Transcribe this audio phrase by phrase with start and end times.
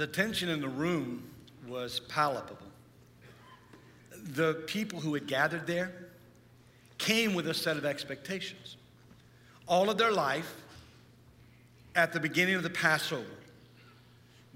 [0.00, 1.28] The tension in the room
[1.68, 2.56] was palpable.
[4.16, 5.92] The people who had gathered there
[6.96, 8.78] came with a set of expectations.
[9.68, 10.50] All of their life,
[11.94, 13.26] at the beginning of the Passover,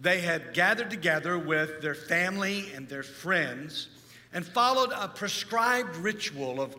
[0.00, 3.88] they had gathered together with their family and their friends
[4.32, 6.74] and followed a prescribed ritual of,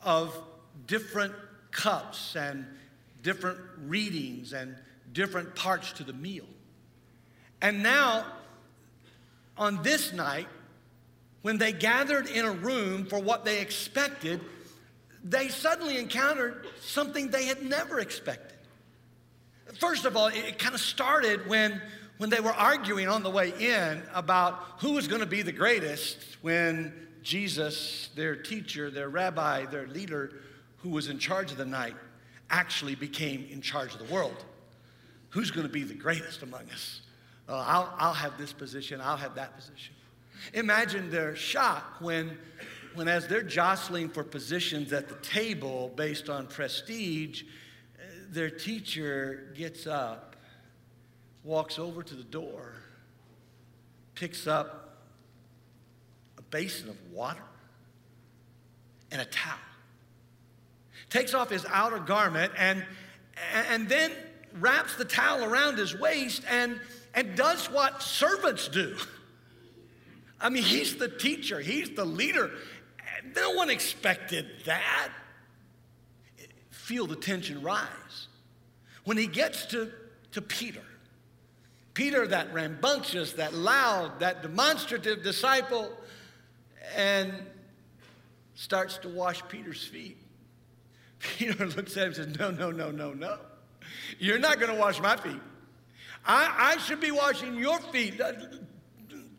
[0.00, 0.42] of
[0.86, 1.34] different
[1.70, 2.64] cups and
[3.22, 4.74] different readings and
[5.12, 6.46] different parts to the meal.
[7.60, 8.26] And now,
[9.56, 10.48] on this night,
[11.42, 14.40] when they gathered in a room for what they expected,
[15.22, 18.56] they suddenly encountered something they had never expected.
[19.78, 21.80] First of all, it kind of started when,
[22.18, 25.52] when they were arguing on the way in about who was going to be the
[25.52, 26.92] greatest when
[27.22, 30.32] Jesus, their teacher, their rabbi, their leader,
[30.78, 31.94] who was in charge of the night,
[32.50, 34.44] actually became in charge of the world.
[35.30, 37.00] Who's going to be the greatest among us?
[37.48, 39.94] Uh, I'll, I'll have this position, I'll have that position.
[40.52, 42.36] Imagine their shock when,
[42.94, 47.44] when, as they're jostling for positions at the table based on prestige,
[48.30, 50.36] their teacher gets up,
[51.44, 52.74] walks over to the door,
[54.14, 54.98] picks up
[56.38, 57.42] a basin of water
[59.12, 59.58] and a towel,
[61.10, 62.84] takes off his outer garment, and,
[63.70, 64.10] and then
[64.58, 66.80] wraps the towel around his waist and,
[67.16, 68.96] and does what servants do.
[70.40, 72.52] I mean, he's the teacher, he's the leader.
[73.34, 75.08] No one expected that.
[76.70, 78.28] Feel the tension rise.
[79.04, 79.90] When he gets to,
[80.32, 80.82] to Peter,
[81.94, 85.90] Peter, that rambunctious, that loud, that demonstrative disciple,
[86.94, 87.32] and
[88.54, 90.18] starts to wash Peter's feet.
[91.18, 93.38] Peter looks at him and says, No, no, no, no, no.
[94.18, 95.40] You're not going to wash my feet.
[96.26, 98.20] I, I should be washing your feet.
[98.20, 98.32] Uh,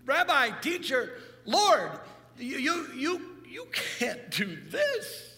[0.06, 1.14] Rabbi, teacher,
[1.46, 2.00] Lord,
[2.38, 5.36] you, you, you, you can't do this.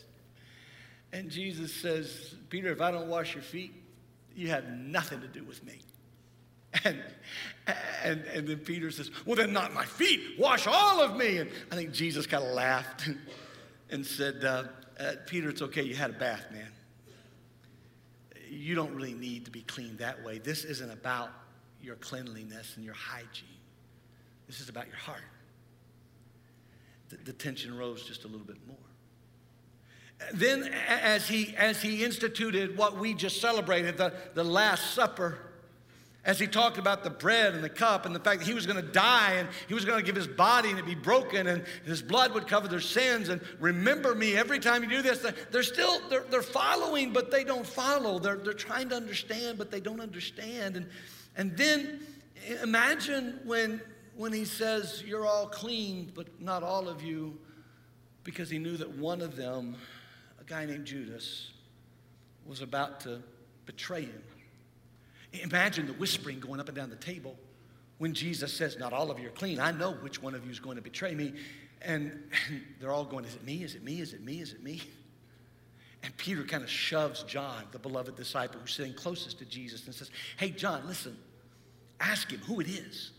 [1.11, 3.73] And Jesus says, Peter, if I don't wash your feet,
[4.35, 5.79] you have nothing to do with me.
[6.83, 7.01] And,
[8.03, 11.37] and, and then Peter says, Well, then not my feet, wash all of me.
[11.37, 13.09] And I think Jesus kind of laughed
[13.89, 14.65] and said, uh,
[14.99, 16.67] uh, Peter, it's okay, you had a bath, man.
[18.49, 20.39] You don't really need to be clean that way.
[20.39, 21.29] This isn't about
[21.81, 23.47] your cleanliness and your hygiene.
[24.47, 25.21] This is about your heart.
[27.09, 28.75] The, the tension rose just a little bit more.
[30.33, 35.37] Then, as he, as he instituted what we just celebrated, the, the Last Supper,
[36.29, 38.67] as he talked about the bread and the cup and the fact that he was
[38.67, 41.47] going to die and he was going to give his body and it be broken
[41.47, 43.29] and his blood would cover their sins.
[43.29, 47.43] And remember me every time you do this they're still they're, they're following but they
[47.43, 48.19] don't follow.
[48.19, 50.75] They're, they're trying to understand but they don't understand.
[50.75, 50.87] And,
[51.35, 51.99] and then
[52.61, 53.81] imagine when
[54.15, 57.39] when he says, You're all clean, but not all of you,
[58.23, 59.77] because he knew that one of them,
[60.39, 61.49] a guy named Judas,
[62.45, 63.23] was about to
[63.65, 64.21] betray him.
[65.33, 67.37] Imagine the whispering going up and down the table
[67.99, 69.59] when Jesus says, Not all of you are clean.
[69.59, 71.33] I know which one of you is going to betray me.
[71.81, 72.11] And,
[72.47, 73.63] and they're all going, Is it me?
[73.63, 74.01] Is it me?
[74.01, 74.41] Is it me?
[74.41, 74.81] Is it me?
[76.01, 79.93] And Peter kind of shoves John, the beloved disciple who's sitting closest to Jesus, and
[79.93, 81.17] says, Hey, John, listen,
[81.99, 83.11] ask him who it is.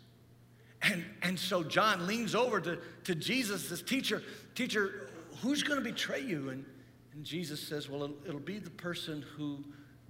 [0.83, 4.23] And, and so John leans over to, to Jesus, this teacher,
[4.55, 5.11] teacher,
[5.43, 6.51] who's going to betray you?
[6.51, 6.65] And,
[7.13, 9.63] and Jesus says, well, it'll, it'll be the person who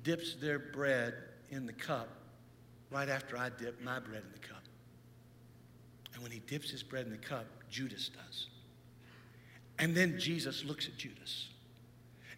[0.03, 1.15] dips their bread
[1.51, 2.09] in the cup
[2.91, 4.63] right after I dip my bread in the cup.
[6.15, 8.49] And when he dips his bread in the cup, Judas does.
[9.79, 11.49] And then Jesus looks at Judas.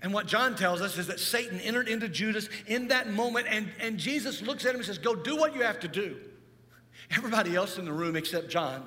[0.03, 3.69] And what John tells us is that Satan entered into Judas in that moment, and,
[3.81, 6.17] and Jesus looks at him and says, Go do what you have to do.
[7.11, 8.87] Everybody else in the room except John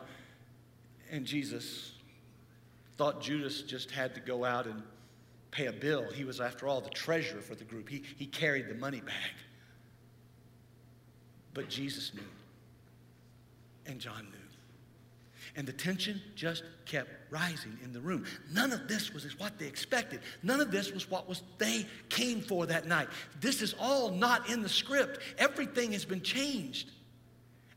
[1.12, 1.94] and Jesus
[2.98, 4.82] thought Judas just had to go out and
[5.52, 6.12] pay a bill.
[6.12, 9.32] He was, after all, the treasurer for the group, he, he carried the money bag.
[11.56, 12.22] But Jesus knew,
[13.88, 14.40] and John knew.
[15.56, 18.26] And the tension just kept rising in the room.
[18.52, 20.20] None of this was what they expected.
[20.44, 23.08] None of this was what was they came for that night.
[23.40, 25.20] This is all not in the script.
[25.38, 26.92] Everything has been changed.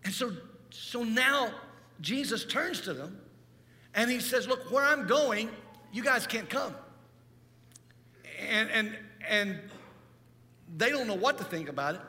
[0.04, 0.32] And so,
[0.70, 1.52] so now
[2.00, 3.20] Jesus turns to them
[3.94, 5.48] and he says, Look, where I'm going,
[5.92, 6.74] you guys can't come.
[8.50, 8.98] And, and,
[9.28, 9.60] and
[10.76, 12.00] they don't know what to think about it.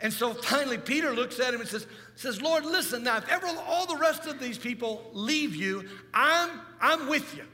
[0.00, 3.46] And so finally, Peter looks at him and says, says Lord, listen, now, if ever
[3.66, 6.50] all the rest of these people leave you, I'm,
[6.80, 7.44] I'm with you.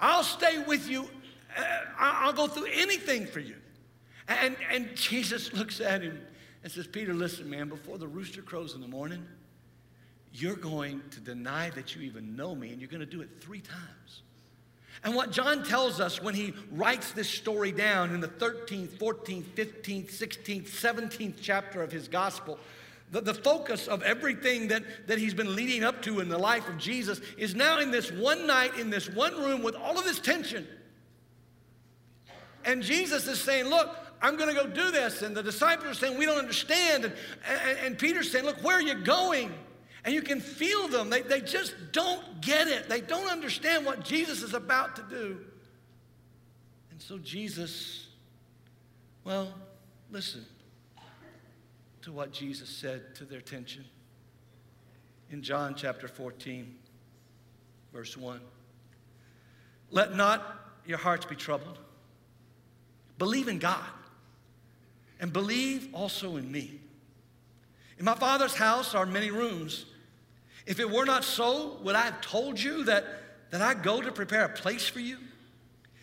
[0.00, 1.08] I'll stay with you.
[1.56, 1.62] Uh,
[1.98, 3.56] I'll go through anything for you.
[4.28, 6.20] And, and Jesus looks at him
[6.62, 9.24] and says, Peter, listen, man, before the rooster crows in the morning,
[10.32, 13.28] you're going to deny that you even know me, and you're going to do it
[13.40, 14.22] three times.
[15.04, 19.44] And what John tells us when he writes this story down in the 13th, 14th,
[19.54, 22.58] 15th, 16th, 17th chapter of his gospel,
[23.10, 26.66] the, the focus of everything that, that he's been leading up to in the life
[26.68, 30.04] of Jesus is now in this one night, in this one room with all of
[30.04, 30.66] this tension.
[32.64, 35.20] And Jesus is saying, Look, I'm going to go do this.
[35.20, 37.04] And the disciples are saying, We don't understand.
[37.04, 37.14] And,
[37.46, 39.52] and, and Peter's saying, Look, where are you going?
[40.04, 41.08] And you can feel them.
[41.08, 42.88] They, they just don't get it.
[42.88, 45.40] They don't understand what Jesus is about to do.
[46.90, 48.06] And so Jesus,
[49.24, 49.52] well,
[50.10, 50.44] listen
[52.02, 53.84] to what Jesus said to their tension
[55.30, 56.74] in John chapter 14,
[57.92, 58.40] verse 1.
[59.90, 61.78] Let not your hearts be troubled.
[63.16, 63.84] Believe in God
[65.18, 66.78] and believe also in me.
[67.98, 69.86] In my Father's house are many rooms.
[70.66, 73.04] If it were not so, would I have told you that,
[73.50, 75.18] that I go to prepare a place for you?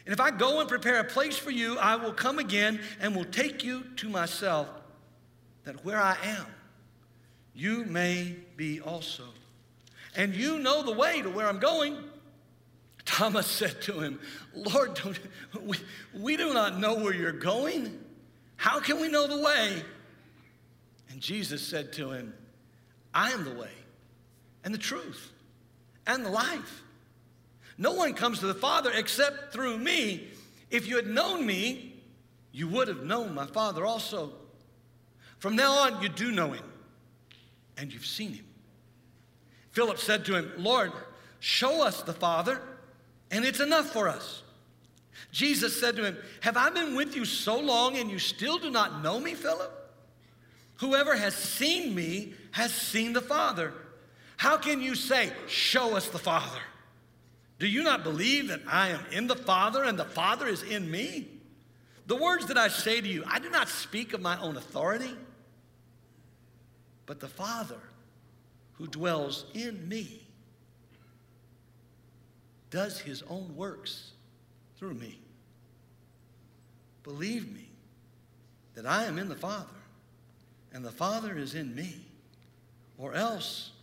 [0.06, 3.16] And if I go and prepare a place for you, I will come again and
[3.16, 4.68] will take you to myself,
[5.63, 6.46] that where I am,
[7.54, 9.25] you may be also.
[10.16, 11.98] And you know the way to where I'm going.
[13.06, 14.19] Thomas said to him,
[14.54, 15.00] Lord,
[15.62, 15.78] we,
[16.13, 18.00] we do not know where you're going.
[18.58, 19.84] How can we know the way?
[21.10, 22.34] And Jesus said to him,
[23.13, 23.72] I am the way
[24.63, 25.31] and the truth
[26.08, 26.81] and the life.
[27.78, 30.28] No one comes to the Father except through me.
[30.69, 31.96] If you had known me,
[32.52, 34.34] you would have known my Father also.
[35.40, 36.63] From now on, you do know him,
[37.78, 38.46] and you've seen him.
[39.72, 40.92] Philip said to him, Lord,
[41.40, 42.62] show us the Father,
[43.31, 44.44] and it's enough for us.
[45.31, 48.69] Jesus said to him, Have I been with you so long, and you still do
[48.69, 49.72] not know me, Philip?
[50.78, 53.74] Whoever has seen me has seen the Father.
[54.42, 56.58] How can you say, Show us the Father?
[57.60, 60.90] Do you not believe that I am in the Father and the Father is in
[60.90, 61.28] me?
[62.08, 65.16] The words that I say to you, I do not speak of my own authority,
[67.06, 67.78] but the Father
[68.80, 70.24] who dwells in me
[72.72, 74.14] does his own works
[74.76, 75.20] through me.
[77.04, 77.70] Believe me
[78.74, 79.68] that I am in the Father
[80.74, 82.08] and the Father is in me,
[82.98, 83.74] or else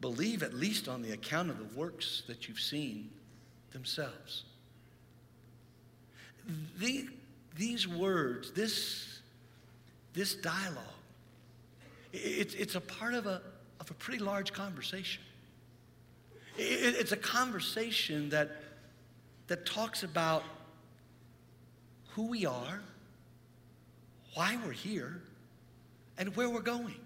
[0.00, 3.10] believe at least on the account of the works that you've seen
[3.72, 4.44] themselves.
[6.78, 7.08] The,
[7.56, 9.20] these words, this,
[10.14, 10.84] this dialogue,
[12.12, 13.42] it, it's a part of a,
[13.78, 15.22] of a pretty large conversation.
[16.56, 18.50] It, it's a conversation that,
[19.46, 20.42] that talks about
[22.10, 22.80] who we are,
[24.34, 25.22] why we're here,
[26.18, 26.96] and where we're going.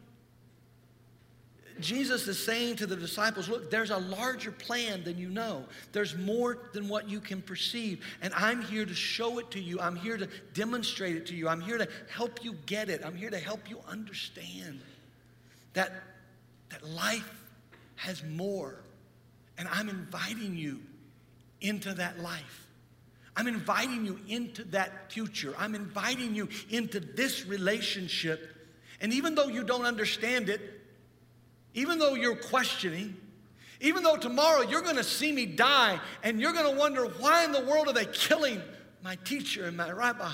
[1.80, 5.64] Jesus is saying to the disciples, Look, there's a larger plan than you know.
[5.92, 8.04] There's more than what you can perceive.
[8.22, 9.80] And I'm here to show it to you.
[9.80, 11.48] I'm here to demonstrate it to you.
[11.48, 13.02] I'm here to help you get it.
[13.04, 14.80] I'm here to help you understand
[15.72, 15.92] that,
[16.70, 17.30] that life
[17.96, 18.80] has more.
[19.58, 20.80] And I'm inviting you
[21.60, 22.66] into that life.
[23.36, 25.54] I'm inviting you into that future.
[25.58, 28.48] I'm inviting you into this relationship.
[29.00, 30.60] And even though you don't understand it,
[31.74, 33.16] even though you're questioning,
[33.80, 37.44] even though tomorrow you're going to see me die and you're going to wonder why
[37.44, 38.62] in the world are they killing
[39.02, 40.32] my teacher and my rabbi?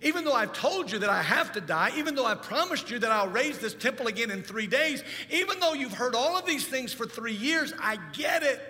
[0.00, 2.98] Even though I've told you that I have to die, even though I've promised you
[3.00, 6.46] that I'll raise this temple again in three days, even though you've heard all of
[6.46, 8.60] these things for three years, I get it.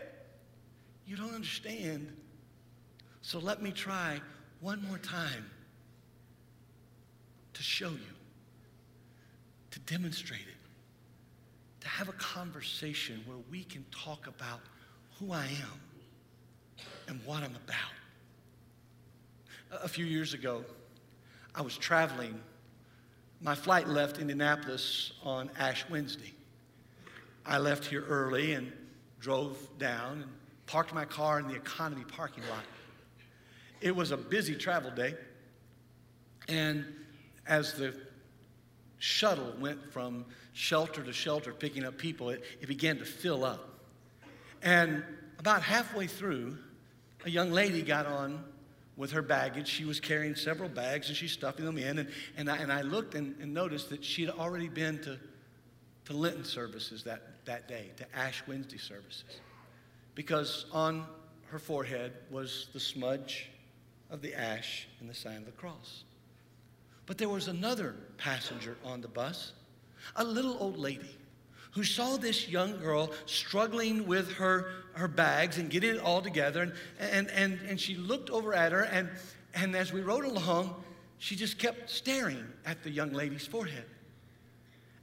[1.07, 2.14] You don't understand.
[3.21, 4.21] So let me try
[4.61, 5.50] one more time
[7.55, 8.14] to show you,
[9.71, 10.53] to demonstrate it
[11.85, 14.61] to have a conversation where we can talk about
[15.19, 15.81] who I am
[17.07, 17.93] and what I'm about.
[19.83, 20.64] A few years ago,
[21.55, 22.41] I was traveling.
[23.43, 26.33] My flight left Indianapolis on Ash Wednesday.
[27.45, 28.73] I left here early and
[29.21, 30.31] drove down and
[30.64, 32.64] parked my car in the economy parking lot.
[33.83, 35.14] It was a busy travel day.
[36.49, 36.87] And
[37.47, 37.95] as the
[39.04, 43.68] shuttle went from shelter to shelter picking up people, it, it began to fill up.
[44.62, 45.04] And
[45.38, 46.56] about halfway through,
[47.26, 48.42] a young lady got on
[48.96, 49.68] with her baggage.
[49.68, 51.99] She was carrying several bags and she's stuffing them in.
[51.99, 52.08] And,
[52.38, 55.18] and, I, and I looked and, and noticed that she had already been to,
[56.06, 59.25] to Lenten services that, that day, to Ash Wednesday services.
[60.14, 61.04] Because on
[61.49, 63.50] her forehead was the smudge
[64.08, 66.04] of the ash and the sign of the cross.
[67.06, 69.52] But there was another passenger on the bus,
[70.16, 71.16] a little old lady
[71.73, 76.62] who saw this young girl struggling with her, her bags and getting it all together.
[76.62, 79.08] And, and, and, and she looked over at her, and,
[79.54, 80.82] and as we rode along,
[81.18, 83.84] she just kept staring at the young lady's forehead.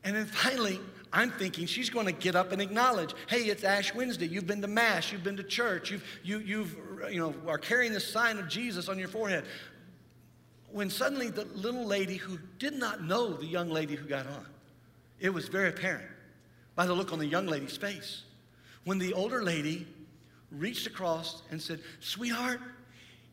[0.03, 0.79] And then finally,
[1.13, 4.27] I'm thinking she's going to get up and acknowledge, hey, it's Ash Wednesday.
[4.27, 5.12] You've been to Mass.
[5.12, 5.91] You've been to church.
[5.91, 6.75] You've, you, you've,
[7.12, 9.43] you know, are carrying the sign of Jesus on your forehead.
[10.72, 14.46] When suddenly the little lady who did not know the young lady who got on,
[15.20, 16.10] it was very apparent
[16.75, 18.24] by the look on the young lady's face.
[18.86, 19.88] When the older lady
[20.51, 22.62] reached across and said, Sweetheart,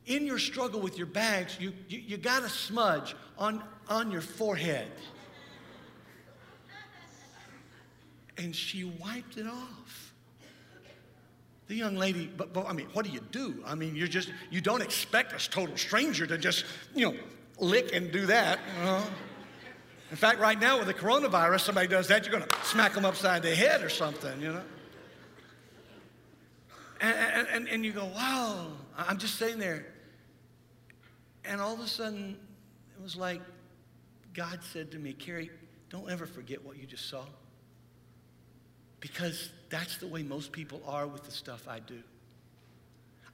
[0.07, 4.21] in your struggle with your bags, you, you, you got a smudge on, on your
[4.21, 4.91] forehead.
[8.37, 10.08] And she wiped it off.
[11.69, 13.63] The young lady, but, but I mean, what do you do?
[13.67, 17.19] I mean, you're just, you don't expect a total stranger to just, you know,
[17.61, 18.59] lick and do that.
[18.79, 19.03] You know?
[20.11, 23.05] In fact, right now with the coronavirus, somebody does that, you're going to smack them
[23.05, 24.63] upside the head or something, you know?
[27.01, 29.87] And, and, and you go, wow, I'm just sitting there.
[31.45, 32.37] And all of a sudden,
[32.99, 33.41] it was like
[34.35, 35.51] God said to me, Carrie,
[35.91, 37.25] don't ever forget what you just saw.
[39.01, 42.03] Because that's the way most people are with the stuff I do.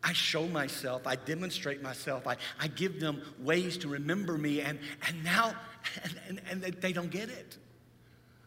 [0.02, 4.78] I show myself, I demonstrate myself, I, I give them ways to remember me, and,
[5.06, 5.54] and now,
[6.02, 7.56] and, and, and they don't get it.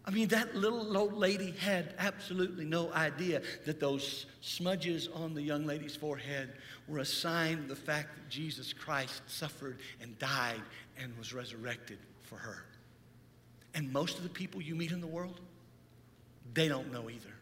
[0.05, 5.41] I mean, that little old lady had absolutely no idea that those smudges on the
[5.41, 6.53] young lady's forehead
[6.87, 10.61] were a sign of the fact that Jesus Christ suffered and died
[10.97, 12.63] and was resurrected for her.
[13.73, 15.41] And most of the people you meet in the world,
[16.53, 17.36] they don't know either.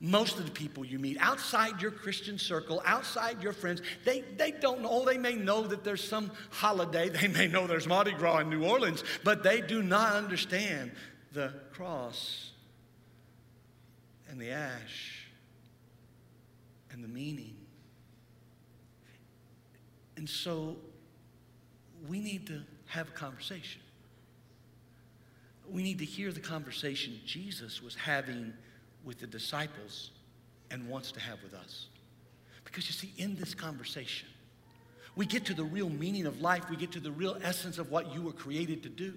[0.00, 4.50] Most of the people you meet outside your Christian circle, outside your friends, they, they
[4.50, 5.04] don't know.
[5.04, 7.08] They may know that there's some holiday.
[7.08, 10.92] They may know there's Mardi Gras in New Orleans, but they do not understand
[11.32, 12.50] the cross
[14.28, 15.28] and the ash
[16.90, 17.56] and the meaning.
[20.16, 20.76] And so
[22.08, 23.80] we need to have a conversation.
[25.68, 28.52] We need to hear the conversation Jesus was having
[29.04, 30.10] with the disciples
[30.70, 31.86] and wants to have with us.
[32.64, 34.28] Because you see, in this conversation,
[35.16, 37.90] we get to the real meaning of life, we get to the real essence of
[37.90, 39.14] what you were created to do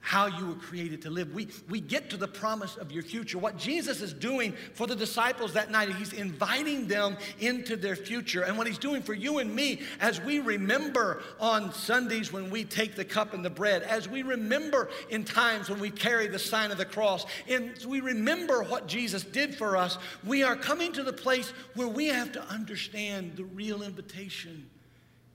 [0.00, 1.34] how you were created to live.
[1.34, 3.38] We, we get to the promise of your future.
[3.38, 8.42] What Jesus is doing for the disciples that night, he's inviting them into their future.
[8.42, 12.64] And what he's doing for you and me as we remember on Sundays when we
[12.64, 16.38] take the cup and the bread, as we remember in times when we carry the
[16.38, 20.92] sign of the cross, and we remember what Jesus did for us, we are coming
[20.92, 24.68] to the place where we have to understand the real invitation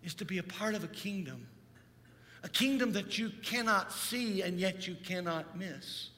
[0.04, 1.48] is to be a part of a kingdom
[2.44, 6.10] a kingdom that you cannot see and yet you cannot miss.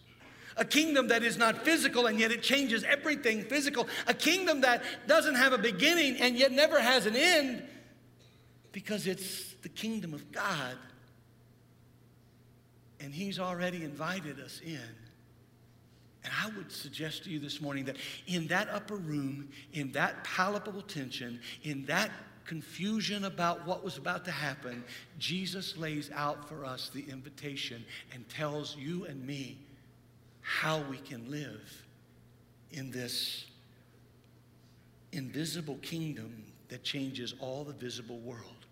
[0.58, 3.88] A kingdom that is not physical and yet it changes everything physical.
[4.08, 7.64] A kingdom that doesn't have a beginning and yet never has an end
[8.72, 10.78] because it's the kingdom of God.
[13.00, 14.80] And He's already invited us in.
[16.24, 20.24] And I would suggest to you this morning that in that upper room, in that
[20.24, 22.10] palpable tension, in that
[22.46, 24.84] confusion about what was about to happen,
[25.18, 27.84] Jesus lays out for us the invitation
[28.14, 29.58] and tells you and me
[30.42, 31.86] how we can live
[32.72, 33.46] in this
[35.12, 38.66] invisible kingdom that changes all the visible world.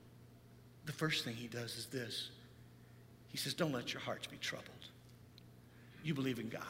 [0.85, 2.29] The first thing he does is this
[3.29, 4.69] He says, Don't let your hearts be troubled.
[6.03, 6.61] You believe in God,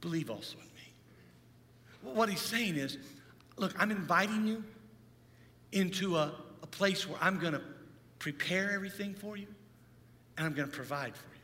[0.00, 2.14] believe also in me.
[2.14, 2.98] What he's saying is,
[3.56, 4.64] Look, I'm inviting you
[5.72, 7.62] into a, a place where I'm going to
[8.18, 9.46] prepare everything for you
[10.36, 11.40] and I'm going to provide for you.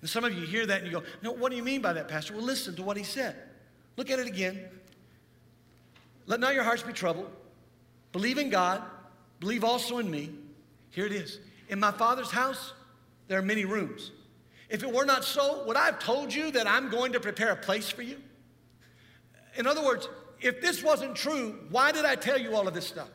[0.00, 1.92] And some of you hear that and you go, No, what do you mean by
[1.92, 2.34] that, Pastor?
[2.34, 3.36] Well, listen to what he said.
[3.96, 4.68] Look at it again.
[6.26, 7.30] Let not your hearts be troubled.
[8.12, 8.82] Believe in God.
[9.40, 10.30] Believe also in me.
[10.90, 11.38] Here it is.
[11.68, 12.72] In my Father's house,
[13.28, 14.10] there are many rooms.
[14.68, 17.52] If it were not so, would I have told you that I'm going to prepare
[17.52, 18.18] a place for you?
[19.56, 20.08] In other words,
[20.40, 23.08] if this wasn't true, why did I tell you all of this stuff?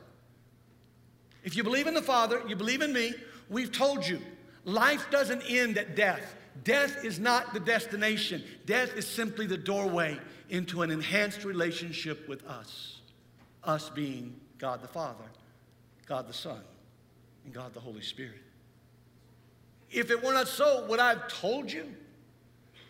[1.43, 3.13] If you believe in the Father, you believe in me,
[3.49, 4.19] we've told you
[4.65, 6.35] life doesn't end at death.
[6.63, 10.19] Death is not the destination, death is simply the doorway
[10.49, 12.99] into an enhanced relationship with us.
[13.63, 15.25] Us being God the Father,
[16.05, 16.61] God the Son,
[17.45, 18.41] and God the Holy Spirit.
[19.91, 21.93] If it were not so, would I have told you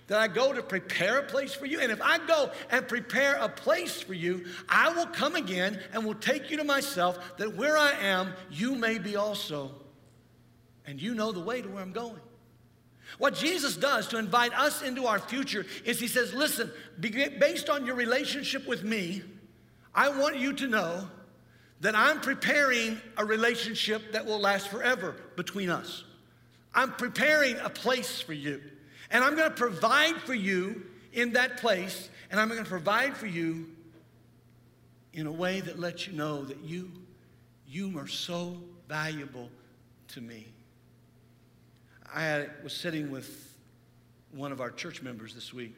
[0.10, 1.80] that I go to prepare a place for you.
[1.80, 6.04] And if I go and prepare a place for you, I will come again and
[6.04, 9.72] will take you to myself, that where I am, you may be also.
[10.86, 12.20] And you know the way to where I'm going.
[13.20, 17.86] What Jesus does to invite us into our future is He says, Listen, based on
[17.86, 19.24] your relationship with me,
[19.94, 21.08] I want you to know
[21.82, 26.04] that I'm preparing a relationship that will last forever between us.
[26.74, 28.62] I'm preparing a place for you.
[29.12, 33.18] And I'm going to provide for you in that place, and I'm going to provide
[33.18, 33.68] for you
[35.14, 36.92] in a way that lets you know that you,
[37.68, 39.50] you are so valuable
[40.10, 40.48] to me.
[42.14, 43.56] I was sitting with
[44.32, 45.76] one of our church members this week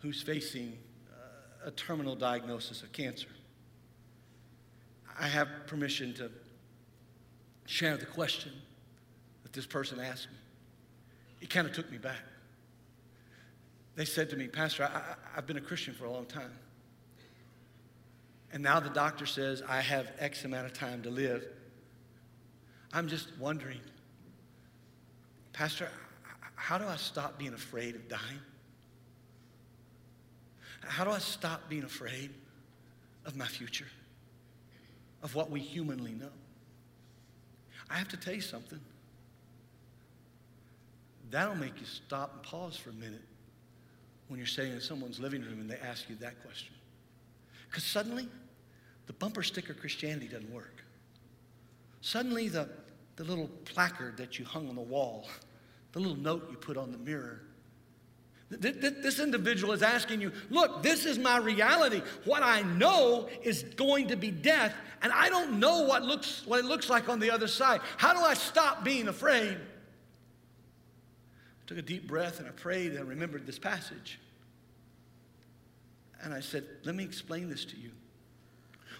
[0.00, 0.76] who's facing
[1.10, 3.28] uh, a terminal diagnosis of cancer.
[5.18, 6.30] I have permission to
[7.66, 8.52] share the question
[9.44, 10.36] that this person asked me.
[11.44, 12.22] It kind of took me back.
[13.96, 16.50] They said to me, Pastor, I, have been a Christian for a long time.
[18.50, 21.44] And now the doctor says I have X amount of time to live.
[22.94, 23.80] I'm just wondering,
[25.52, 25.90] Pastor,
[26.54, 28.40] how do I stop being afraid of dying?
[30.80, 32.30] How do I stop being afraid
[33.26, 33.88] of my future?
[35.22, 36.32] Of what we humanly know?
[37.90, 38.80] I have to tell you something.
[41.34, 43.24] That'll make you stop and pause for a minute
[44.28, 46.72] when you're sitting in someone's living room and they ask you that question.
[47.68, 48.28] Because suddenly,
[49.06, 50.84] the bumper sticker Christianity doesn't work.
[52.02, 52.68] Suddenly, the,
[53.16, 55.26] the little placard that you hung on the wall,
[55.92, 57.40] the little note you put on the mirror,
[58.50, 62.00] this individual is asking you, look, this is my reality.
[62.26, 64.72] What I know is going to be death,
[65.02, 67.80] and I don't know what, looks, what it looks like on the other side.
[67.96, 69.58] How do I stop being afraid?
[71.64, 74.18] I took a deep breath and I prayed and I remembered this passage.
[76.22, 77.90] And I said, let me explain this to you.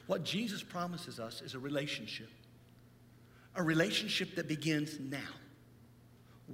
[0.06, 2.28] What Jesus promises us is a relationship,
[3.54, 5.18] a relationship that begins now,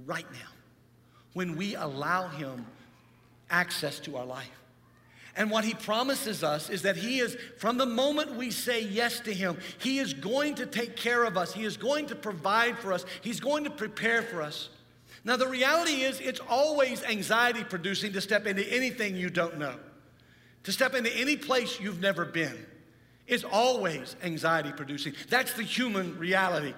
[0.05, 0.49] right now,
[1.33, 2.65] when we allow Him
[3.49, 4.49] access to our life.
[5.35, 9.21] And what he promises us is that he is, from the moment we say yes
[9.21, 11.53] to him, he is going to take care of us.
[11.53, 13.05] He is going to provide for us.
[13.21, 14.69] He's going to prepare for us.
[15.23, 19.75] Now, the reality is, it's always anxiety producing to step into anything you don't know,
[20.63, 22.65] to step into any place you've never been.
[23.27, 25.13] It's always anxiety producing.
[25.29, 26.73] That's the human reality.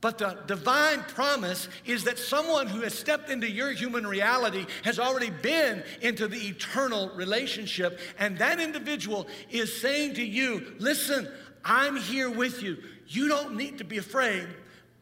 [0.00, 4.98] But the divine promise is that someone who has stepped into your human reality has
[4.98, 7.98] already been into the eternal relationship.
[8.18, 11.28] And that individual is saying to you, listen,
[11.64, 12.78] I'm here with you.
[13.08, 14.46] You don't need to be afraid.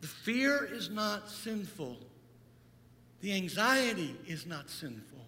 [0.01, 1.97] The fear is not sinful.
[3.25, 5.25] The anxiety is not sinful.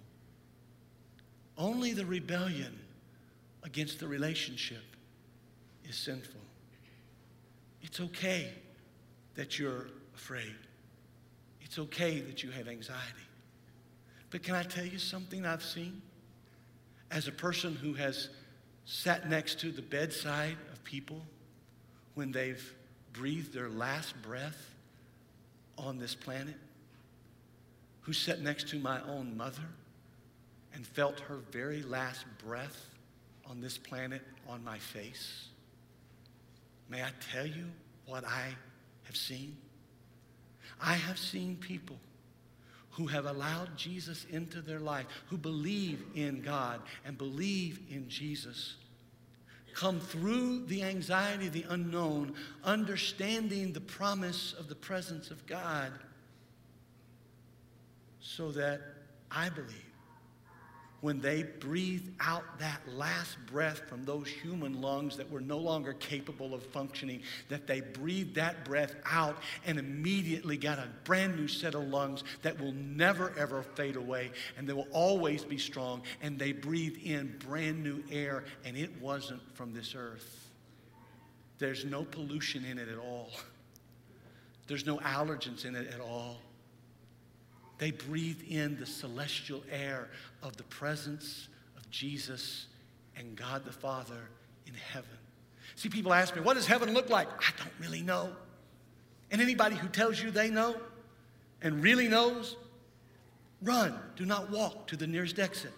[1.57, 2.79] Only the rebellion
[3.63, 4.85] against the relationship
[5.83, 6.43] is sinful.
[7.81, 8.51] It's okay
[9.35, 10.57] that you're afraid.
[11.63, 13.01] It's okay that you have anxiety.
[14.29, 16.03] But can I tell you something I've seen?
[17.11, 18.29] As a person who has
[18.85, 21.23] sat next to the bedside of people
[22.13, 22.75] when they've
[23.15, 24.75] breathed their last breath
[25.79, 26.57] on this planet,
[28.07, 29.66] who sat next to my own mother
[30.73, 32.88] and felt her very last breath
[33.45, 35.49] on this planet on my face.
[36.88, 37.64] May I tell you
[38.07, 38.55] what I
[39.03, 39.57] have seen?
[40.81, 41.97] I have seen people
[42.90, 48.77] who have allowed Jesus into their life, who believe in God and believe in Jesus,
[49.75, 55.90] come through the anxiety of the unknown, understanding the promise of the presence of God
[58.27, 58.81] so that
[59.31, 59.87] I believe
[61.01, 65.93] when they breathed out that last breath from those human lungs that were no longer
[65.93, 69.37] capable of functioning, that they breathed that breath out
[69.67, 74.33] and immediately got a brand new set of lungs that will never ever fade away
[74.57, 76.03] and they will always be strong.
[76.23, 80.49] And they breathed in brand new air and it wasn't from this earth.
[81.59, 83.31] There's no pollution in it at all,
[84.67, 86.39] there's no allergens in it at all.
[87.79, 90.09] They breathed in the celestial air
[90.43, 92.67] of the presence of Jesus
[93.17, 94.29] and God the Father
[94.67, 95.11] in heaven.
[95.75, 97.29] See, people ask me, what does heaven look like?
[97.29, 98.31] I don't really know.
[99.31, 100.77] And anybody who tells you they know
[101.61, 102.57] and really knows,
[103.62, 103.99] run.
[104.17, 105.73] Do not walk to the nearest exit.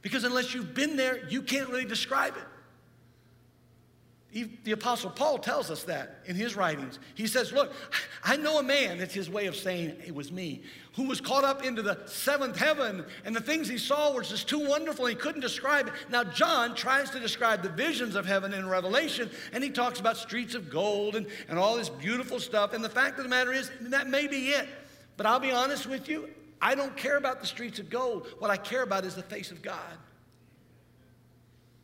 [0.00, 2.44] Because unless you've been there, you can't really describe it
[4.34, 6.98] the Apostle Paul tells us that in his writings.
[7.14, 7.72] He says, Look,
[8.24, 10.62] I know a man, that's his way of saying it was me,
[10.96, 14.48] who was caught up into the seventh heaven, and the things he saw were just
[14.48, 15.92] too wonderful, he couldn't describe it.
[16.10, 20.16] Now, John tries to describe the visions of heaven in Revelation, and he talks about
[20.16, 22.72] streets of gold and, and all this beautiful stuff.
[22.72, 24.68] And the fact of the matter is, that may be it.
[25.16, 26.28] But I'll be honest with you,
[26.60, 28.26] I don't care about the streets of gold.
[28.40, 29.78] What I care about is the face of God.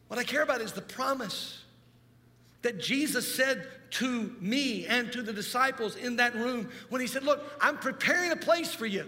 [0.08, 1.59] What I care about is the promise
[2.62, 7.24] that Jesus said to me and to the disciples in that room when he said,
[7.24, 9.06] Look, I'm preparing a place for you.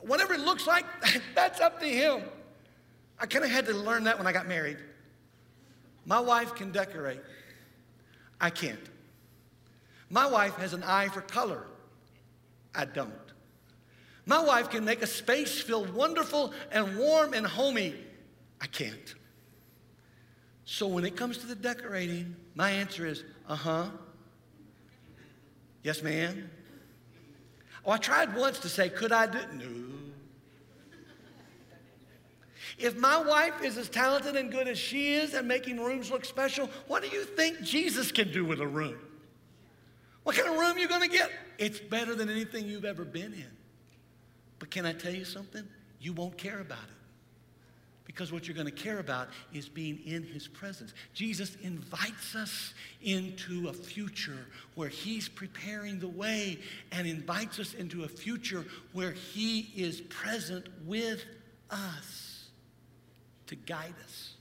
[0.00, 0.84] Whatever it looks like,
[1.34, 2.22] that's up to him.
[3.18, 4.78] I kind of had to learn that when I got married.
[6.04, 7.20] My wife can decorate,
[8.40, 8.78] I can't.
[10.08, 11.66] My wife has an eye for color,
[12.74, 13.12] I don't.
[14.24, 17.94] My wife can make a space feel wonderful and warm and homey,
[18.60, 19.14] I can't.
[20.70, 23.86] So when it comes to the decorating, my answer is, uh huh.
[25.82, 26.50] Yes, ma'am.
[27.86, 29.94] Oh, I tried once to say, could I do No.
[32.76, 36.26] If my wife is as talented and good as she is at making rooms look
[36.26, 38.98] special, what do you think Jesus can do with a room?
[40.24, 41.30] What kind of room are you going to get?
[41.56, 43.50] It's better than anything you've ever been in.
[44.58, 45.66] But can I tell you something?
[45.98, 46.97] You won't care about it.
[48.08, 50.94] Because what you're going to care about is being in his presence.
[51.12, 56.58] Jesus invites us into a future where he's preparing the way
[56.90, 61.22] and invites us into a future where he is present with
[61.70, 62.48] us
[63.46, 64.32] to guide us.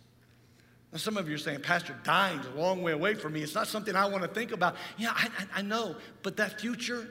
[0.93, 3.43] Now, some of you are saying, Pastor, dying's a long way away from me.
[3.43, 4.77] It's not something I want to think about.
[4.97, 7.09] Yeah, I, I, I know, but that future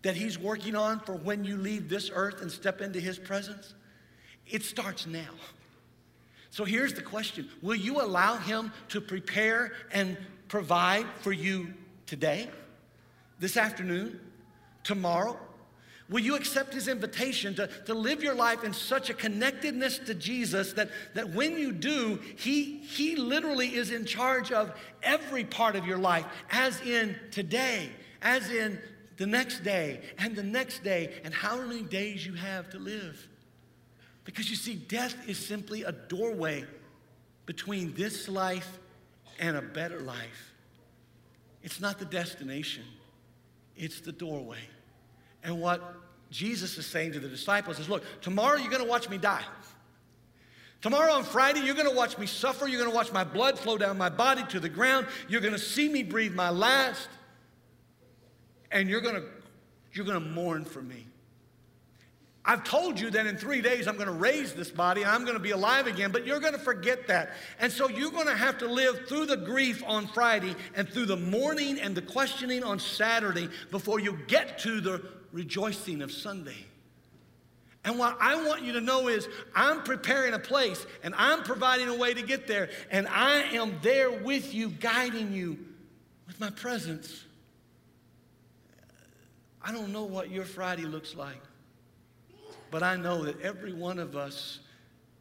[0.00, 3.74] that he's working on for when you leave this earth and step into his presence,
[4.46, 5.28] it starts now.
[6.54, 11.74] So here's the question Will you allow Him to prepare and provide for you
[12.06, 12.48] today,
[13.40, 14.20] this afternoon,
[14.84, 15.36] tomorrow?
[16.08, 20.14] Will you accept His invitation to, to live your life in such a connectedness to
[20.14, 25.74] Jesus that, that when you do, he, he literally is in charge of every part
[25.74, 27.90] of your life, as in today,
[28.22, 28.78] as in
[29.16, 33.28] the next day, and the next day, and how many days you have to live?
[34.24, 36.64] Because you see, death is simply a doorway
[37.46, 38.78] between this life
[39.38, 40.52] and a better life.
[41.62, 42.84] It's not the destination,
[43.76, 44.58] it's the doorway.
[45.42, 45.96] And what
[46.30, 49.44] Jesus is saying to the disciples is look, tomorrow you're to watch me die.
[50.84, 52.68] Tomorrow on Friday, you're to watch me suffer.
[52.68, 55.06] You're to watch my blood flow down my body to the ground.
[55.28, 57.08] You're to see me breathe my last.
[58.70, 59.24] And you're to,
[59.94, 61.06] you're to mourn for me.
[62.46, 65.22] I've told you that in three days I'm going to raise this body and I'm
[65.22, 67.30] going to be alive again, but you're going to forget that.
[67.58, 71.06] And so you're going to have to live through the grief on Friday and through
[71.06, 75.02] the mourning and the questioning on Saturday before you get to the
[75.32, 76.66] rejoicing of Sunday.
[77.82, 81.88] And what I want you to know is I'm preparing a place and I'm providing
[81.88, 85.58] a way to get there, and I am there with you, guiding you
[86.26, 87.24] with my presence.
[89.62, 91.40] I don't know what your Friday looks like.
[92.74, 94.58] But I know that every one of us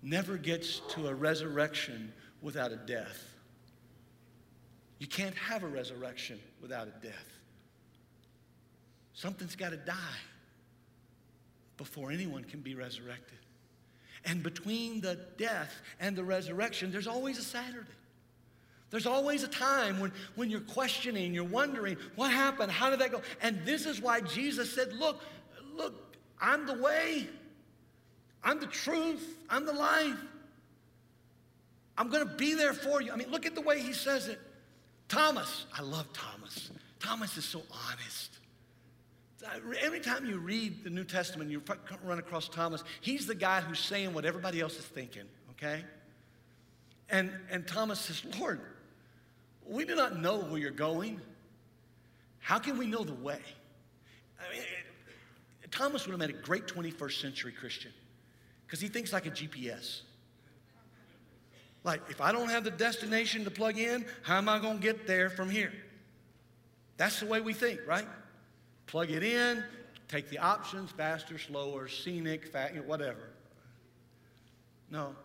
[0.01, 2.11] never gets to a resurrection
[2.41, 3.29] without a death.
[4.97, 7.27] You can't have a resurrection without a death.
[9.13, 9.93] Something's got to die
[11.77, 13.37] before anyone can be resurrected.
[14.25, 17.85] And between the death and the resurrection, there's always a Saturday.
[18.89, 22.71] There's always a time when, when you're questioning, you're wondering, what happened?
[22.71, 23.21] How did that go?
[23.43, 25.21] And this is why Jesus said, Look,
[25.75, 27.27] look, I'm the way,
[28.43, 29.37] I'm the truth.
[29.49, 30.19] I'm the life.
[31.97, 33.11] I'm going to be there for you.
[33.11, 34.39] I mean, look at the way he says it.
[35.07, 36.71] Thomas, I love Thomas.
[36.99, 38.39] Thomas is so honest.
[39.81, 41.61] Every time you read the New Testament, you
[42.03, 45.83] run across Thomas, he's the guy who's saying what everybody else is thinking, okay?
[47.09, 48.61] And, and Thomas says, Lord,
[49.67, 51.19] we do not know where you're going.
[52.39, 53.39] How can we know the way?
[54.39, 54.63] I mean,
[55.71, 57.91] Thomas would have made a great 21st century Christian
[58.65, 60.01] because he thinks like a GPS.
[61.83, 64.83] Like, if I don't have the destination to plug in, how am I going to
[64.83, 65.73] get there from here?
[66.97, 68.07] That's the way we think, right?
[68.87, 69.63] Plug it in,
[70.07, 73.29] take the options faster, slower, scenic, fat, you know, whatever.
[74.89, 75.15] No.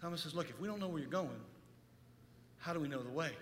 [0.00, 1.40] Thomas says, look, if we don't know where you're going,
[2.58, 3.32] how do we know the way?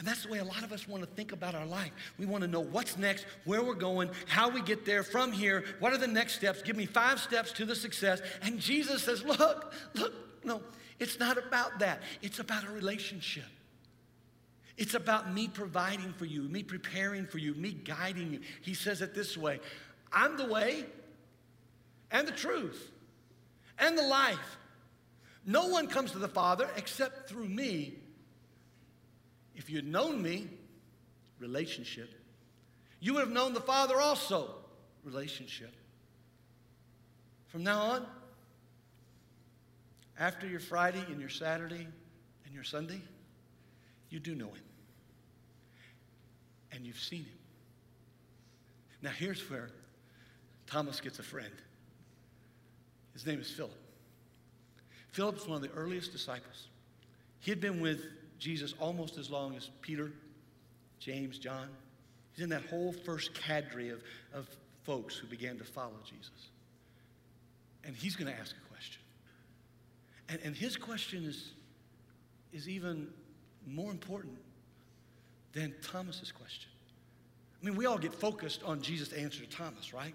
[0.00, 1.92] And that's the way a lot of us want to think about our life.
[2.18, 5.62] We want to know what's next, where we're going, how we get there from here,
[5.78, 6.62] what are the next steps.
[6.62, 8.22] Give me five steps to the success.
[8.40, 10.62] And Jesus says, Look, look, no,
[10.98, 12.00] it's not about that.
[12.22, 13.44] It's about a relationship.
[14.78, 18.40] It's about me providing for you, me preparing for you, me guiding you.
[18.62, 19.60] He says it this way
[20.10, 20.86] I'm the way
[22.10, 22.90] and the truth
[23.78, 24.56] and the life.
[25.44, 27.98] No one comes to the Father except through me.
[29.60, 30.48] If you had known me,
[31.38, 32.14] relationship,
[32.98, 34.54] you would have known the Father also.
[35.04, 35.74] relationship.
[37.48, 38.06] From now on,
[40.18, 41.86] after your Friday and your Saturday
[42.46, 43.02] and your Sunday,
[44.08, 44.64] you do know him.
[46.72, 47.38] And you've seen him.
[49.02, 49.68] Now, here's where
[50.66, 51.52] Thomas gets a friend.
[53.12, 53.78] His name is Philip.
[55.12, 56.68] Philip's one of the earliest disciples.
[57.40, 60.10] He had been with Jesus almost as long as Peter,
[60.98, 61.68] James, John.
[62.32, 64.02] He's in that whole first cadre of,
[64.34, 64.48] of
[64.82, 66.48] folks who began to follow Jesus.
[67.84, 69.02] And he's going to ask a question.
[70.28, 71.52] And, and his question is,
[72.52, 73.08] is even
[73.66, 74.38] more important
[75.52, 76.70] than Thomas's question.
[77.60, 80.14] I mean, we all get focused on Jesus' answer to Thomas, right?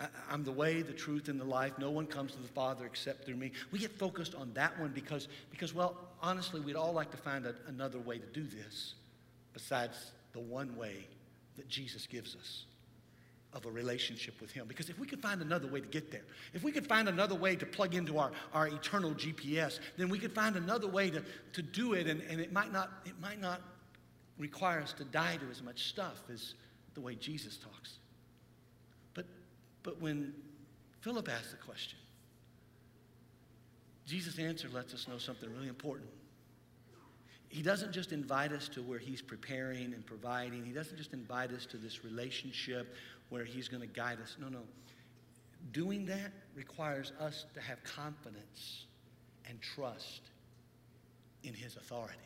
[0.00, 1.72] I, am the way, the truth, and the life.
[1.78, 3.52] No one comes to the Father except through me.
[3.70, 5.96] We get focused on that one because, because well,
[6.26, 8.94] honestly, we'd all like to find a, another way to do this
[9.52, 11.06] besides the one way
[11.56, 12.64] that Jesus gives us
[13.52, 14.66] of a relationship with Him.
[14.66, 17.36] Because if we could find another way to get there, if we could find another
[17.36, 21.22] way to plug into our, our eternal GPS, then we could find another way to,
[21.52, 23.62] to do it, and, and it, might not, it might not
[24.36, 26.54] require us to die to as much stuff as
[26.94, 27.98] the way Jesus talks.
[29.14, 29.26] But,
[29.84, 30.34] but when
[31.00, 31.98] Philip asked the question,
[34.06, 36.08] Jesus' answer lets us know something really important.
[37.48, 40.64] He doesn't just invite us to where He's preparing and providing.
[40.64, 42.94] He doesn't just invite us to this relationship
[43.30, 44.36] where He's going to guide us.
[44.40, 44.60] No, no.
[45.72, 48.86] Doing that requires us to have confidence
[49.48, 50.22] and trust
[51.42, 52.18] in His authority.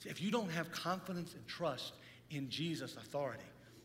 [0.00, 1.92] See, if you don't have confidence and trust
[2.30, 3.44] in Jesus' authority,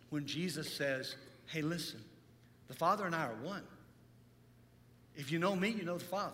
[0.09, 1.15] when Jesus says,
[1.47, 1.99] hey, listen,
[2.67, 3.63] the Father and I are one.
[5.15, 6.33] If you know me, you know the Father.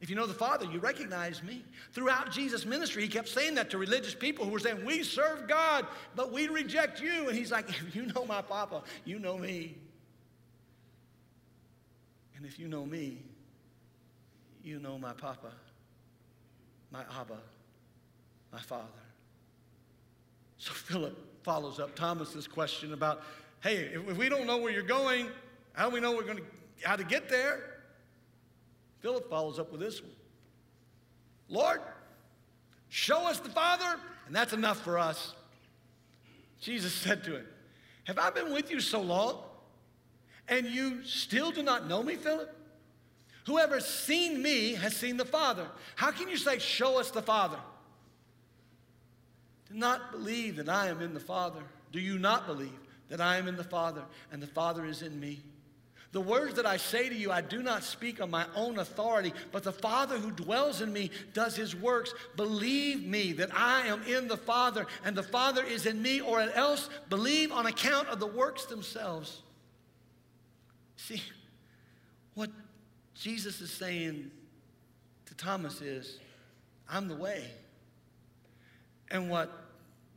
[0.00, 1.62] If you know the Father, you recognize me.
[1.92, 5.46] Throughout Jesus' ministry, he kept saying that to religious people who were saying, We serve
[5.46, 7.28] God, but we reject you.
[7.28, 9.76] And he's like, If you know my Papa, you know me.
[12.36, 13.18] And if you know me,
[14.64, 15.52] you know my Papa,
[16.90, 17.36] my Abba,
[18.50, 18.86] my Father.
[20.56, 23.22] So Philip follows up Thomas's question about,
[23.62, 25.28] hey, if we don't know where you're going,
[25.72, 26.44] how do we know we're going to
[26.82, 27.69] how to get there?
[29.00, 30.12] Philip follows up with this one
[31.48, 31.80] Lord,
[32.88, 35.34] show us the Father, and that's enough for us.
[36.60, 37.46] Jesus said to him,
[38.04, 39.42] Have I been with you so long,
[40.48, 42.56] and you still do not know me, Philip?
[43.46, 45.66] Whoever has seen me has seen the Father.
[45.96, 47.58] How can you say, Show us the Father?
[49.70, 51.62] Do not believe that I am in the Father.
[51.92, 55.18] Do you not believe that I am in the Father and the Father is in
[55.18, 55.40] me?
[56.12, 59.32] The words that I say to you, I do not speak on my own authority,
[59.52, 62.12] but the Father who dwells in me does his works.
[62.34, 66.40] Believe me that I am in the Father and the Father is in me, or
[66.40, 69.42] else believe on account of the works themselves.
[70.96, 71.22] See,
[72.34, 72.50] what
[73.14, 74.32] Jesus is saying
[75.26, 76.18] to Thomas is,
[76.88, 77.44] I'm the way.
[79.12, 79.50] And what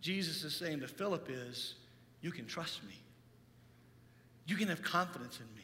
[0.02, 1.76] Jesus is saying to Philip is,
[2.22, 2.96] you can trust me.
[4.48, 5.63] You can have confidence in me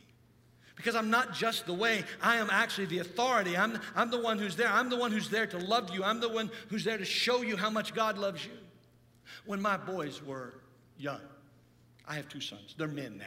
[0.79, 3.57] because I'm not just the way, I am actually the authority.
[3.57, 4.69] I'm, I'm the one who's there.
[4.69, 6.05] I'm the one who's there to love you.
[6.05, 8.53] I'm the one who's there to show you how much God loves you.
[9.45, 10.53] When my boys were
[10.97, 11.19] young,
[12.07, 13.25] I have two sons, they're men now.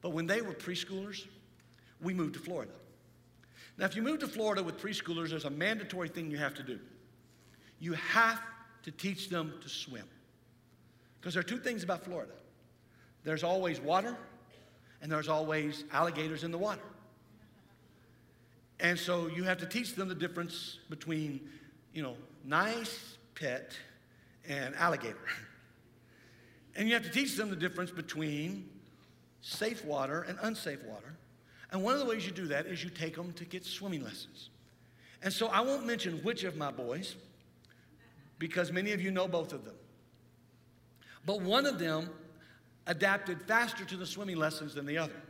[0.00, 1.26] But when they were preschoolers,
[2.00, 2.72] we moved to Florida.
[3.76, 6.62] Now, if you move to Florida with preschoolers, there's a mandatory thing you have to
[6.62, 6.80] do.
[7.80, 8.40] You have
[8.84, 10.08] to teach them to swim.
[11.20, 12.32] Because there are two things about Florida
[13.24, 14.16] there's always water
[15.02, 16.82] and there's always alligators in the water.
[18.78, 21.40] And so you have to teach them the difference between,
[21.92, 23.72] you know, nice pet
[24.48, 25.16] and alligator.
[26.76, 28.68] And you have to teach them the difference between
[29.42, 31.16] safe water and unsafe water.
[31.72, 34.04] And one of the ways you do that is you take them to get swimming
[34.04, 34.50] lessons.
[35.22, 37.16] And so I won't mention which of my boys,
[38.38, 39.74] because many of you know both of them.
[41.26, 42.08] But one of them
[42.86, 45.22] adapted faster to the swimming lessons than the other.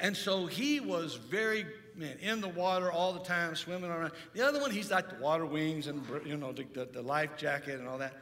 [0.00, 4.12] And so he was very man, in the water all the time, swimming around.
[4.32, 7.36] The other one, he's like the water wings and you know the, the, the life
[7.36, 8.14] jacket and all that.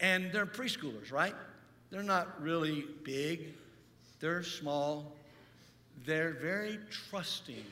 [0.00, 1.34] And they're preschoolers, right?
[1.90, 3.54] They're not really big.
[4.20, 5.16] They're small.
[6.06, 7.64] They're very trusting.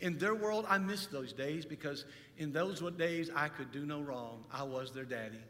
[0.00, 2.04] In their world, I miss those days because
[2.38, 4.44] in those days I could do no wrong.
[4.52, 5.40] I was their daddy.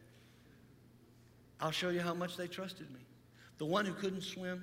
[1.60, 3.00] I'll show you how much they trusted me.
[3.60, 4.62] The one who couldn't swim,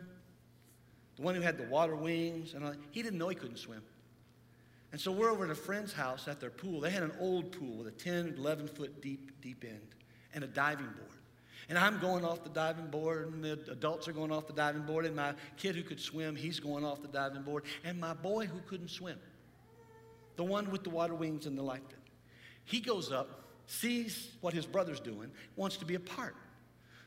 [1.18, 3.84] the one who had the water wings, and all, he didn't know he couldn't swim.
[4.92, 6.82] And so we're over at a friend's house at their pool.
[6.82, 9.94] They had an old pool with a 10, 11 foot deep, deep end
[10.34, 11.20] and a diving board.
[11.70, 14.82] And I'm going off the diving board, and the adults are going off the diving
[14.82, 18.16] board, and my kid who could swim, he's going off the diving board, and my
[18.16, 19.20] boy who couldn't swim,
[20.38, 22.00] the one with the water wings and the life fit,
[22.66, 26.36] he goes up, sees what his brother's doing, wants to be a part.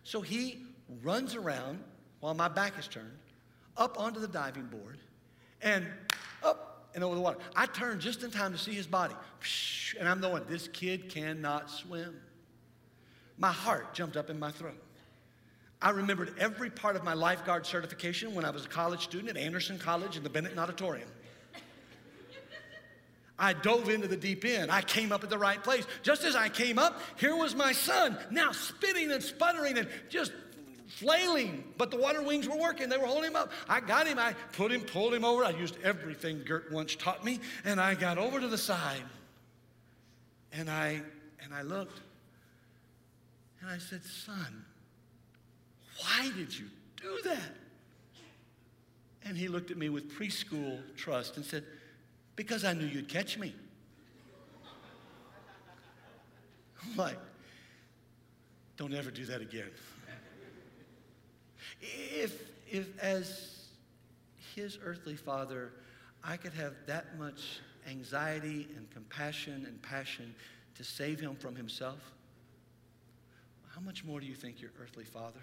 [0.04, 0.66] So he
[1.02, 1.82] runs around
[2.20, 3.10] while my back is turned,
[3.76, 4.98] up onto the diving board,
[5.62, 5.86] and
[6.42, 7.38] up and over the water.
[7.54, 9.14] I turn just in time to see his body,
[9.98, 12.20] and I'm knowing this kid cannot swim
[13.40, 14.80] my heart jumped up in my throat.
[15.82, 19.38] I remembered every part of my lifeguard certification when I was a college student at
[19.38, 21.08] Anderson College in the Bennett Auditorium.
[23.38, 24.70] I dove into the deep end.
[24.70, 25.86] I came up at the right place.
[26.02, 30.32] Just as I came up, here was my son, now spitting and sputtering and just
[30.90, 31.64] flailing.
[31.78, 32.88] But the water wings were working.
[32.88, 33.50] They were holding him up.
[33.68, 34.18] I got him.
[34.18, 35.44] I put him, pulled him over.
[35.44, 37.40] I used everything Gert once taught me.
[37.64, 39.02] And I got over to the side.
[40.52, 41.00] And I
[41.42, 42.00] and I looked.
[43.60, 44.64] And I said, Son,
[45.98, 47.56] why did you do that?
[49.24, 51.64] And he looked at me with preschool trust and said,
[52.36, 53.54] Because I knew you'd catch me.
[56.82, 57.18] I'm like,
[58.76, 59.70] don't ever do that again.
[61.80, 62.40] If,
[62.70, 63.66] if as
[64.54, 65.72] his earthly father,
[66.22, 70.34] I could have that much anxiety and compassion and passion
[70.76, 71.98] to save him from himself,
[73.74, 75.40] how much more do you think your earthly father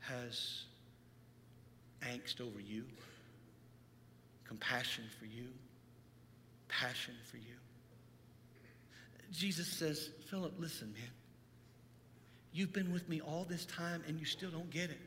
[0.00, 0.64] has
[2.02, 2.84] angst over you,
[4.44, 5.48] compassion for you,
[6.68, 7.54] passion for you?
[9.30, 11.10] Jesus says, Philip, listen, man.
[12.52, 15.00] You've been with me all this time and you still don't get it.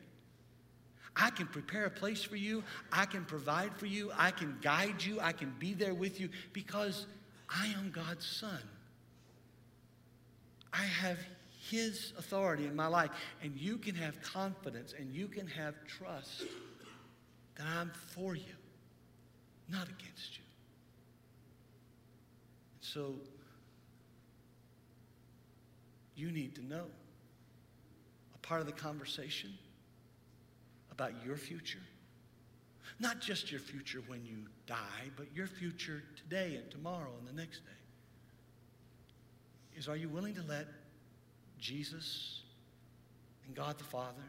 [1.14, 2.62] I can prepare a place for you.
[2.92, 4.12] I can provide for you.
[4.16, 5.18] I can guide you.
[5.20, 7.06] I can be there with you because
[7.48, 8.60] I am God's son.
[10.72, 11.18] I have
[11.70, 13.10] His authority in my life.
[13.42, 16.44] And you can have confidence and you can have trust
[17.56, 18.42] that I'm for you,
[19.70, 20.44] not against you.
[22.80, 23.14] So
[26.14, 26.86] you need to know
[28.48, 29.52] part of the conversation
[30.92, 31.82] about your future.
[33.00, 37.38] Not just your future when you die, but your future today and tomorrow and the
[37.38, 37.72] next day
[39.76, 40.66] is are you willing to let
[41.58, 42.42] Jesus
[43.46, 44.22] and God the Father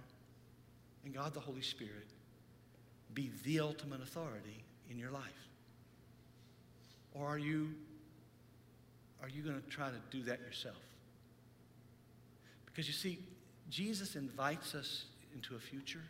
[1.05, 2.07] and God the Holy Spirit
[3.13, 5.23] be the ultimate authority in your life?
[7.13, 7.69] Or are you,
[9.21, 10.75] are you going to try to do that yourself?
[12.65, 13.19] Because you see,
[13.69, 16.03] Jesus invites us into a future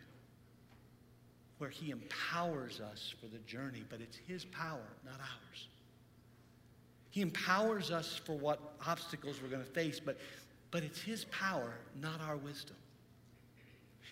[1.58, 5.68] where he empowers us for the journey, but it's his power, not ours.
[7.10, 10.18] He empowers us for what obstacles we're going to face, but,
[10.70, 12.76] but it's His power, not our wisdom.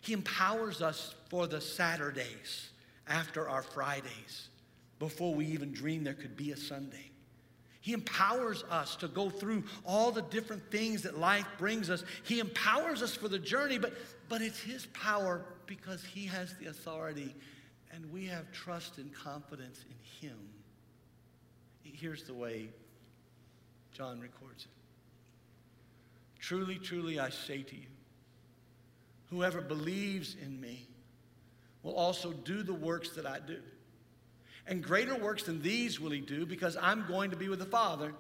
[0.01, 2.71] He empowers us for the Saturdays
[3.09, 4.49] after our Fridays,
[4.99, 7.11] before we even dream there could be a Sunday.
[7.87, 12.03] He empowers us to go through all the different things that life brings us.
[12.25, 13.93] He empowers us for the journey, but,
[14.29, 17.33] but it's His power because He has the authority
[17.93, 20.37] and we have trust and confidence in Him.
[21.85, 22.71] Here's the way
[23.93, 26.41] John records it.
[26.41, 27.87] Truly, truly, I say to you,
[29.31, 30.89] whoever believes in me
[31.85, 33.61] will also do the works that I do.
[34.67, 37.67] And greater works than these will he do because I'm going to be with the
[37.67, 38.13] Father.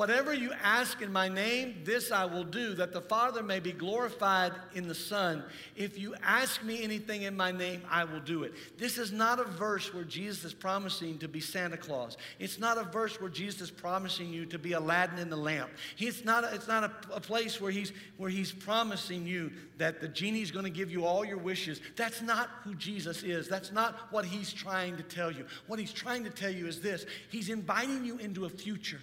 [0.00, 3.70] Whatever you ask in my name, this I will do, that the Father may be
[3.70, 5.44] glorified in the Son.
[5.76, 8.54] If you ask me anything in my name, I will do it.
[8.78, 12.16] This is not a verse where Jesus is promising to be Santa Claus.
[12.38, 15.68] It's not a verse where Jesus is promising you to be Aladdin in the lamp.
[15.98, 20.00] It's not a, it's not a, a place where he's, where he's promising you that
[20.00, 21.78] the genie's going to give you all your wishes.
[21.96, 23.48] That's not who Jesus is.
[23.48, 25.44] That's not what he's trying to tell you.
[25.66, 29.00] What he's trying to tell you is this He's inviting you into a future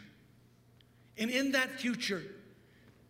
[1.17, 2.23] and in that future,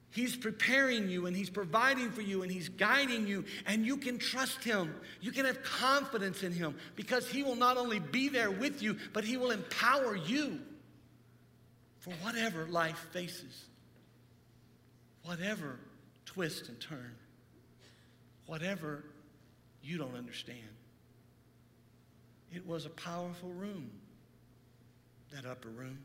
[0.10, 4.18] He's preparing you and He's providing for you and He's guiding you, and you can
[4.18, 4.95] trust Him.
[5.22, 8.97] You can have confidence in Him because He will not only be there with you,
[9.14, 10.60] but He will empower you
[11.99, 13.66] for whatever life faces,
[15.24, 15.78] whatever
[16.26, 17.16] twist and turn,
[18.45, 19.03] whatever
[19.84, 20.60] you don't understand.
[22.53, 23.91] It was a powerful room,
[25.34, 25.99] that upper room.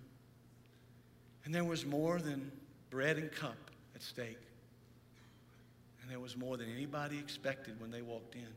[1.45, 2.53] And there was more than
[2.91, 4.39] bread and cup at stake.
[6.01, 8.49] And there was more than anybody expected when they walked in.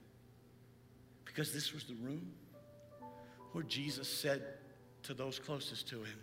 [1.25, 2.31] Because this was the room
[3.51, 4.41] where Jesus said
[5.03, 6.19] to those closest to him,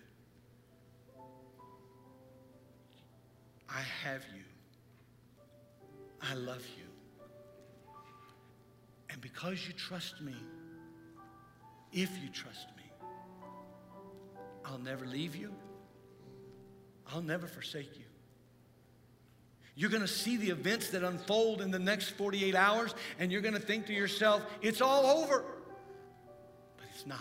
[3.68, 4.42] I have you.
[6.20, 6.84] I love you.
[9.10, 10.34] And because you trust me,
[11.92, 12.82] if you trust me,
[14.64, 15.52] I'll never leave you.
[17.10, 18.04] I'll never forsake you.
[19.74, 23.40] You're going to see the events that unfold in the next 48 hours, and you're
[23.40, 25.44] going to think to yourself, it's all over.
[26.76, 27.18] But it's not.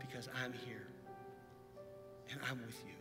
[0.00, 0.88] Because I'm here,
[2.30, 2.94] and I'm with you.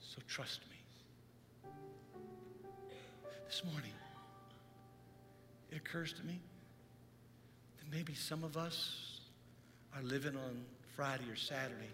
[0.00, 1.70] So trust me.
[3.46, 3.92] This morning,
[5.70, 6.38] it occurs to me
[7.78, 9.20] that maybe some of us
[9.96, 10.64] are living on
[10.98, 11.92] Friday or Saturday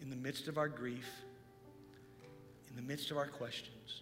[0.00, 1.06] in the midst of our grief,
[2.70, 4.00] in the midst of our questions.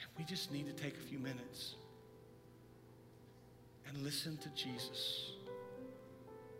[0.00, 1.74] And we just need to take a few minutes
[3.88, 5.32] and listen to Jesus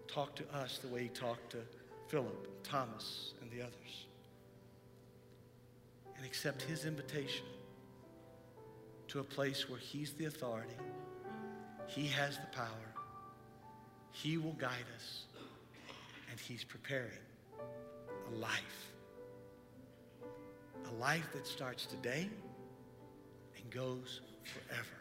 [0.08, 1.58] talk to us the way he talked to
[2.08, 4.06] Philip, Thomas, and the others.
[6.16, 7.44] And accept his invitation
[9.08, 10.74] to a place where he's the authority,
[11.86, 12.66] he has the power,
[14.10, 15.26] he will guide us,
[16.36, 17.24] and he's preparing
[18.30, 18.92] a life.
[20.86, 22.28] A life that starts today
[23.56, 24.98] and goes forever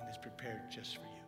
[0.00, 1.23] and is prepared just for you.